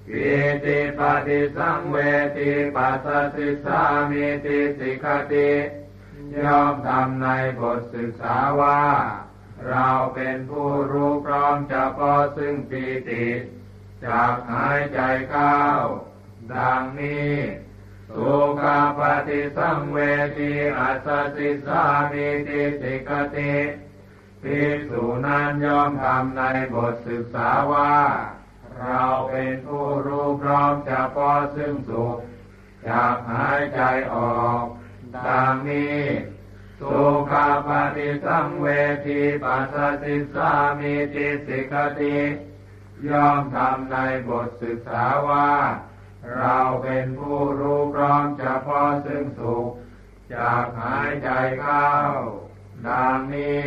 [0.08, 0.28] ปี
[0.64, 1.98] ติปฏิสังเว
[2.36, 5.50] ทีปัสสิสามิติสิกติ
[6.44, 7.28] ย่อมทำใน
[7.60, 8.82] บทศึกษาว่า
[9.68, 13.26] เราเป็นผู้รู้พร้อมเฉพาะซึ่งปีติ
[14.06, 15.60] จากหายใจเข้า
[16.54, 17.34] ดังนี้
[18.14, 18.64] สุข
[18.98, 19.98] ปฏิสังเว
[20.38, 21.82] ทีอัสสิสา
[22.12, 23.54] มิติสิกติ
[24.42, 26.42] ภิกษุนั้นยอมทำใน
[26.74, 27.94] บทศึกษาว่า
[28.80, 32.18] เราเป็นผู้รู้พร้อมเฉพาะซึ่งสุข
[32.88, 33.80] จากหายใจ
[34.14, 34.64] ออก
[35.28, 36.00] ดังนี้
[36.80, 38.68] สุขาปฏิสังเว
[39.06, 42.18] ทีปัสสิสามิติสิกติ
[43.08, 43.96] ย่อมทำใน
[44.28, 45.50] บทศึกษาว่า
[46.34, 49.70] เราเป็นผู้รู้พร้อมเฉพาะซึ่งสุข
[50.34, 51.28] จากหายใจ
[51.60, 51.90] เข้า
[52.86, 53.66] ดังนี้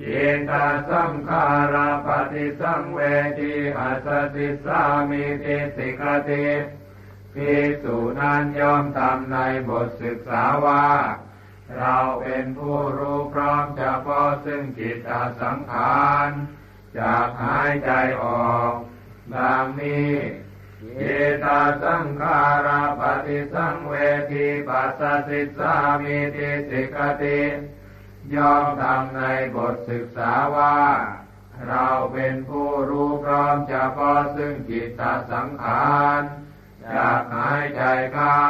[0.00, 3.00] จินตาสังขาราปฏิสังเว
[3.40, 6.46] ทีอัสติสามิติสิกติ
[7.34, 9.36] ภิกษุนันย่อมทำใน
[9.68, 10.86] บทศึกษาว่า
[11.78, 15.10] เราเป็นผู้รู้พร้อมเฉพาะซึ่งจิตต
[15.42, 16.28] สังขาร
[16.98, 17.90] จากหายใจ
[18.22, 18.74] ออก
[19.34, 20.14] ดังนี้
[20.96, 21.02] เย
[21.44, 23.94] ตาสังขาราปฏิสังเว
[24.30, 27.40] ทีปัสสิสามิติสิกติ
[28.34, 29.22] ยอมทำใน
[29.54, 30.78] บทศึกษาว่า
[31.68, 36.22] เราเป็นผู้รู้พร้อมเฉพาะซึ่งจิตตสังขาร
[36.94, 37.82] จากหายใจ
[38.14, 38.40] เข้า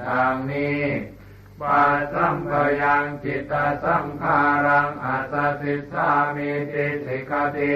[0.00, 0.82] ดังนี้
[1.60, 7.74] ปัสสัมปยังจิตตสังขารังอัสสิสามิติสิกติ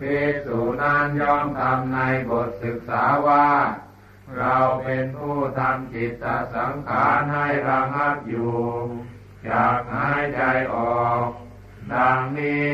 [0.00, 1.98] ภิกษุนั้นย่อมทำใน
[2.30, 3.48] บทศึกษาว่า
[4.38, 8.54] เราเป็นผู้ทำจิตตสังขารให้ระงับอยู่
[9.48, 10.42] จากหายใจ
[10.74, 11.26] ออก
[11.92, 12.72] ดังนี้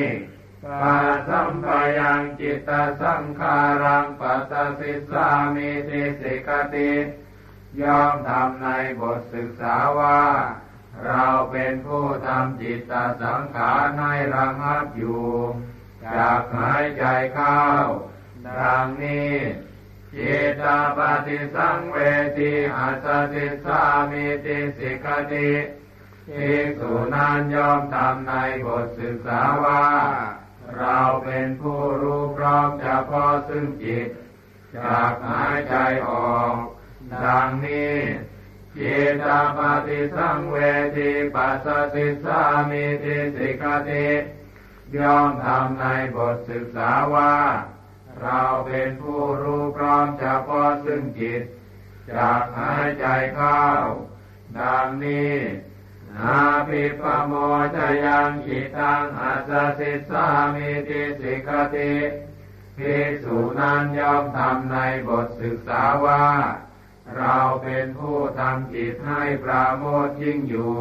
[0.80, 1.66] ปัสัมป
[1.98, 2.70] ยังจิตต
[3.02, 6.92] สังขารังปัสสสิสามิติสิกติ
[7.80, 8.68] ย่อมทำใน
[9.00, 10.20] บทศึกษาว่า
[11.06, 15.24] เราเป็นผู้ทำจิตตสังขารให้ระงับอยู่
[16.04, 17.60] จากหายใจเข้า
[18.60, 19.34] ดังนี้
[20.14, 21.98] จิตาปฏิสังเว
[22.38, 25.50] ทีอาสติสามิติสิกติ
[26.28, 28.32] ภิกษุนั้นยอมทำใน
[28.66, 29.84] บทศึกษาว่า
[30.78, 34.08] เราเป็นผู้รู้พร้อมเฉพาะซึ่งจิต
[34.76, 35.74] จากหายใจ
[36.08, 36.54] ออก
[37.24, 37.98] ดังนี้
[38.78, 40.58] จิตตาปฏิสังเว
[40.96, 42.40] ทีปัสสติสา
[42.70, 44.08] มิติสิกติ
[44.96, 47.34] ย่อมทำในบทศึกษาว่า
[48.22, 51.42] เราเป็นผู้รู้พร้อมเฉพาะซึ่งจิต
[52.12, 53.62] จากหายใจเข้า
[54.58, 55.34] ดังนี้
[56.16, 57.32] นาปิปโม
[57.76, 61.94] จยังจิตังอัสสิสามิติสิกติ
[62.78, 64.76] ภิกษุนั้นย่อมทำใน
[65.08, 66.26] บทศึกษาว่า
[67.16, 70.76] เราเป็นผู้ทำจิตให้ปราโมทยิ่งอยู่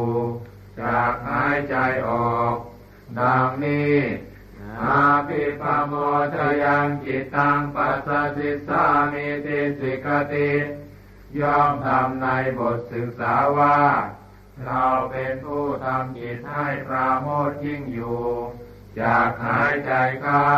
[0.80, 1.76] จากหายใจ
[2.08, 2.56] ออก
[3.18, 3.96] ดังนี้
[4.82, 5.94] อาภิปโม
[6.34, 10.50] ทยังจิตตังปัสสิสามิติสิกติ
[11.40, 12.26] ย่อมทำใน
[12.58, 13.78] บทศึกษาว่า
[14.64, 18.22] เราเป็นผู้ทำจิตให้ปราโมทยิ่งอยู่
[19.00, 20.52] จากหายใจเข้า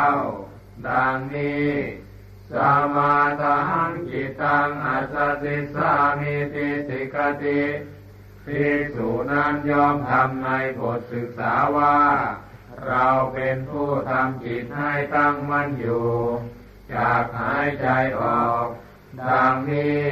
[0.88, 1.70] ดังนี้
[2.52, 2.54] ส
[2.94, 7.60] มาทังจิตตังอัสสิสามิติสิกติ
[8.46, 11.98] ภิกษุนั้นยอมทำในบทศึกษาว่า
[12.86, 16.08] เราเป็นผู้ทำจิตให้ตั้งมั่นอยู่
[16.94, 17.88] จากหายใจ
[18.22, 18.66] ออก
[19.22, 20.04] ดังนี้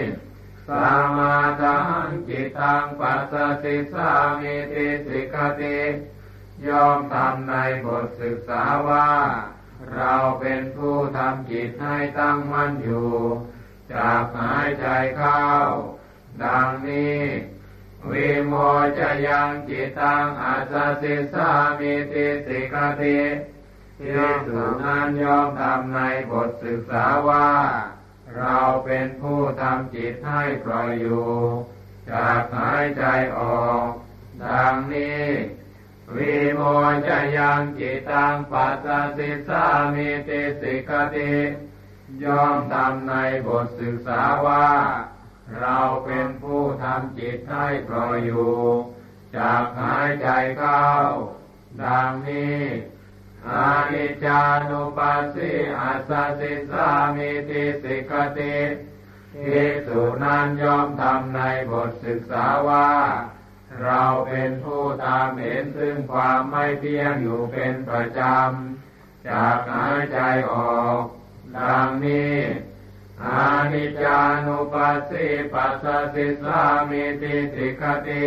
[0.68, 0.70] ส
[1.18, 5.80] มาทังจิตตังปัสสติสามิติสิกติ
[6.68, 7.54] ยอมทำใน
[7.86, 9.10] บทศึกษาว่า
[9.94, 13.12] เราเป็นผู้ทำจิตให้ตั้งมั่นอยู่
[13.94, 14.86] จากหายใจ
[15.18, 15.44] เข้า
[16.44, 17.20] ดังนี้
[18.10, 18.54] วิโม
[18.98, 23.18] จยังจิตตังอาสสิสามิติสิกติ
[23.98, 25.98] ภิกษุนั้นยอมทำใน
[26.30, 27.50] บทศึกษาว่า
[28.36, 31.30] เราเป็นผู้ทำจิตให้ปล่อยอยู่
[32.10, 33.04] จากหายใจ
[33.38, 33.88] ออก
[34.44, 35.26] ดังนี้
[36.14, 36.62] วิโม
[37.08, 38.86] จยังจิตังปัสส
[39.16, 41.34] สิสามิติสิกติ
[42.24, 43.12] ย่อมทำใน
[43.46, 44.68] บทศึกษาว่า
[45.60, 48.54] เราเป็นผู้ทำจิตให้ปล่อยอยู่
[49.36, 50.28] จากหายใจ
[50.58, 50.84] เข้า
[51.82, 52.62] ดังนี้
[53.48, 58.56] อานิจานุปัสสิอัสสสิสามิติสิกติ
[59.44, 61.40] ภิกษุนั้นยอมทำใน
[61.70, 62.90] บทศึกษาว่า
[63.82, 70.18] เราเป็นผู้ตามเห็นซึ่งความไม่เที่ยงอยู่เป็นประจำ จากหายใจ
[70.52, 71.02] ออก
[71.56, 72.36] ดังนี้
[73.26, 76.60] อานิจจานุปัสสิปัสสิสา
[76.90, 78.26] มิติสิกติ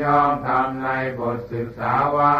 [0.00, 0.88] ย่อมทำใน
[1.18, 2.38] บทศึกษาว่า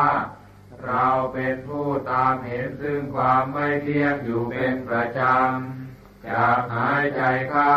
[0.84, 7.76] เราเป็นผู้ตามเห็นซึ่งความไม่เที่ยงอยู่เป็นประจำจากหายใจเข้า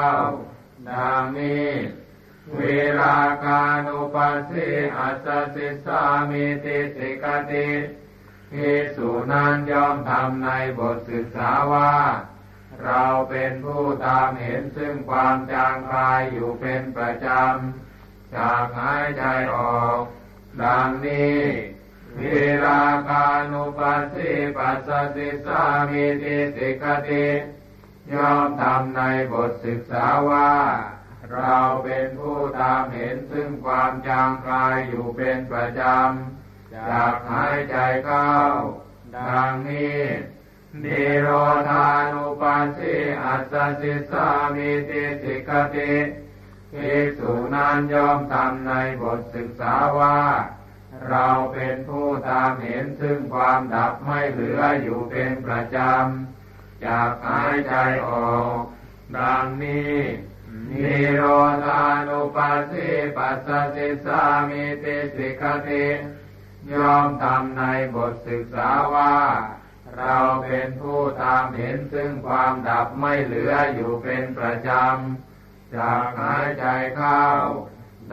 [0.90, 1.70] ดังนี้
[2.58, 2.64] เว
[3.00, 3.16] ลา
[3.46, 4.68] กานุปัสสิ
[4.98, 7.70] อัสสิสามิติสิกติ
[8.52, 11.94] ภิกษุนันย่อมทำในบทศึกษาว่า
[12.86, 19.24] เราเป็นผู้ตามเห็นซึ่งความจางคลายอยู่เป็นประจำ จากหายใจ
[19.56, 20.02] ออก
[20.62, 21.42] ดังนี้
[22.18, 22.24] เว
[22.66, 22.80] ลา
[23.10, 27.28] กานุปัสสิปัสสสิสามิติสิกติ
[28.14, 29.02] ย่อมทำใน
[29.32, 30.52] บทศึกษาว่า
[31.34, 38.32] เราเป็นผู้ตามเห็นซึ่งความจางคลายอยู่เป็นประจำ จากหายใจเข้า
[39.16, 40.02] ดังนี้
[40.80, 41.28] นิโร
[41.70, 45.94] ธานุปัสสิอัสสิสามิติสิกติ
[46.74, 50.20] ภิกษุนั้นย่อมทำในบทศึกษาว่า
[51.10, 57.74] เราเป็นผู้ตามเห็นซึ่งความดับไม่เหลืออยู่เป็นประจำจากหายใจ
[58.10, 58.60] ออก
[59.18, 59.98] ดังนี้
[60.70, 61.24] นิโร
[61.66, 65.86] ธานุปัสสิปัสสสิสามิติสิกติ
[66.72, 67.64] ย่อมทำใน
[67.96, 69.16] บทศึกษาว่า
[69.98, 70.18] เรา
[70.48, 76.66] เป็นผู้ตามเห็นซึ่งความดับไม่เหลืออยู่เป็นประจำจากหายใจ
[76.96, 77.24] เข้า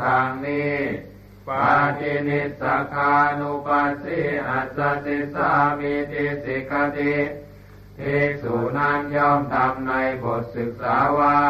[0.01, 0.77] ดังนี้
[1.49, 2.63] ปาตินิส
[2.93, 7.15] คานุปัสสิอัสสิสามิติสิกติ
[7.99, 11.41] ภิกษุนั้นย่อมทำในบทศึกษาว่า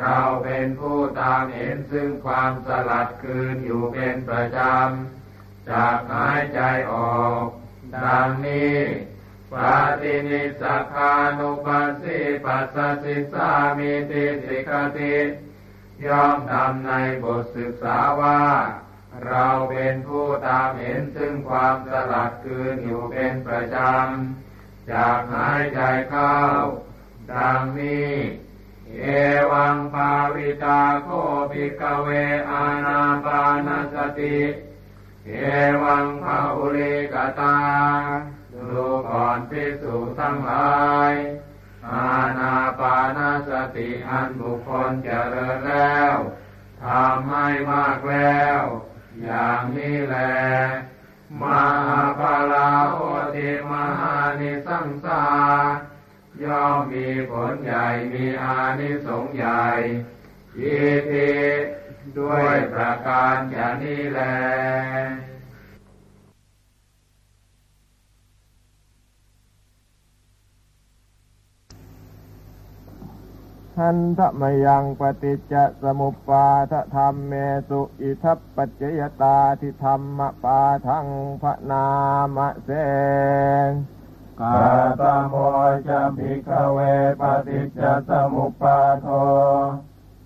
[0.00, 6.60] เราเป็นผู้ตามเห็นซึ่งความสลัดคืนอยู่เป็นประจำจากหายใจ
[6.92, 7.44] ออก
[7.96, 8.78] ดังนี้
[9.52, 15.16] ปาตินิสสคานุปัสสิปัสสิสามิติสิกติ
[16.06, 16.90] ย่อมทำใน
[17.24, 18.42] บทศึกษาว่า
[19.26, 25.80] เราเป็นผู้ตามเห็นซึ่งความสลัดคืนอยู่เป็นประจำ จากหายใจ
[26.10, 26.36] เข้า
[27.32, 28.12] ดังนี้
[28.98, 29.06] เอ
[29.52, 31.08] วังภาวิตาโค
[31.52, 32.08] ภิกเว
[32.50, 34.38] อานาปานสติ
[35.26, 35.32] เอ
[35.82, 37.56] วังภาอุริกตา
[38.74, 40.78] ดูก่อนพิสูจทั้งหลา
[41.10, 41.12] ย
[41.88, 43.18] อาณาปาน
[43.48, 46.14] สติอันบุคคลเจริญแล้ว
[46.82, 48.62] ทำให้มากแล้ว
[49.22, 50.34] อย่างนี้แหละ
[51.40, 51.42] ม
[51.86, 52.98] หาภาลาโอ
[53.34, 55.24] ติมหานิสังสา
[56.42, 59.64] ย่อมมีผลใหญ่มีอานิสงส์ใหญ่
[60.58, 61.32] ยิติ
[62.18, 64.20] ด้วยประการอย่างนี้แล
[73.78, 77.32] หันทะมยังปฏิจจสมุปปาทธรรมเม
[77.68, 81.06] สุอิทัปปัจจยตาทิธรรมปาทัง
[81.42, 81.86] พระนา
[82.36, 82.70] มเส
[83.66, 83.68] ง
[84.40, 84.60] กา
[85.00, 85.34] ตโม
[85.88, 86.78] จะภิกขเว
[87.20, 89.08] ปฏิจจสมุปปาโท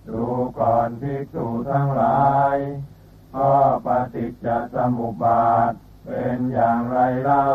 [0.08, 0.22] ดู
[0.58, 2.24] ก่อนภิกษุทั้งหลา
[2.54, 2.56] ย
[3.36, 3.52] ก็
[3.86, 5.72] ปฏิจจสมุปบาท
[6.04, 7.48] เป็นอย่างไรเล่า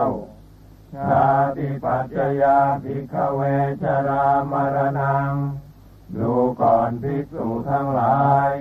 [0.94, 1.28] ชา
[1.58, 3.42] ติปัจจยาภิกขเว
[3.82, 5.34] ชรามรณัง
[6.18, 6.32] ดู
[6.62, 8.52] ก่อนภิกษุทั้งหลาย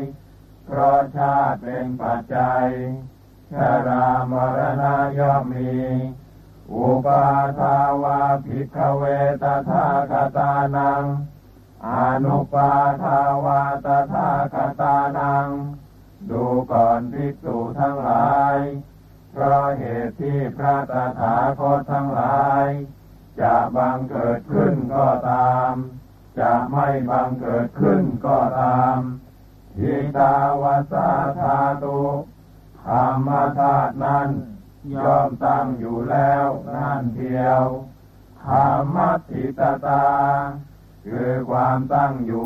[0.66, 2.66] เพราะชาติเป็นปัจจัย
[3.53, 3.55] ช
[3.86, 5.76] รามรณะย่อมมี
[6.74, 7.26] อุปา
[7.59, 9.05] ทาวาภิกขเว
[9.42, 11.05] ตถาคตานัง
[11.88, 11.90] อ
[12.24, 12.72] นุปา
[13.03, 15.49] ทาวาตถาคตานัง
[16.30, 18.57] ดูก่อนภิกษุทั้งหลาย
[19.32, 22.64] เพราะเหตุที่พระตถาคตทั้งหลาย
[23.40, 25.74] จะบังเกิดขึ้นก็ตาม
[26.41, 28.99] จะไม่บังเกิดขึ้นก็ตาม
[29.76, 31.09] ทิตาวาสา
[31.41, 32.01] ธาตุ
[32.84, 33.28] ธรรม
[33.59, 34.28] ธาตุนั้น
[34.95, 37.64] ย่อมตั้งอยู่แล้วนั่นเดียว
[38.45, 38.97] ธรรม
[39.28, 40.07] ติตตา
[41.05, 42.36] คือความตั้งอยู่